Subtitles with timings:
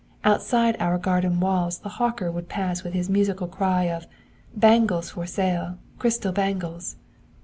[0.23, 4.07] Outside our garden walls the hawker would pass with his musical cry of
[4.57, 6.95] "Bangles for sale, crystal bangles."